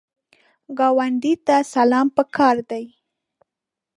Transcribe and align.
ګاونډي 0.77 1.33
ته 1.45 1.55
سلام 1.73 2.07
پکار 2.17 2.55
دی 2.69 2.85